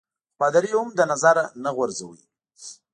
خو 0.29 0.35
پادري 0.39 0.69
يي 0.71 0.77
هم 0.81 0.87
له 0.97 1.03
نظره 1.11 1.43
نه 1.63 1.69
غورځاوه. 1.75 2.17